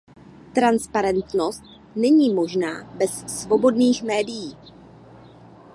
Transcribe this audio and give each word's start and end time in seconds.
Transparentnost 0.53 1.63
není 1.95 2.33
možná 2.33 2.83
bez 2.83 3.41
svobodných 3.41 4.03
médií. 4.03 4.57